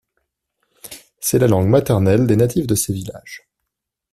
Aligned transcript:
C'est 1.19 1.37
la 1.37 1.45
langue 1.47 1.67
maternelle 1.67 2.25
des 2.25 2.35
natifs 2.35 2.65
de 2.65 2.73
ces 2.73 2.91
villages. 2.91 3.47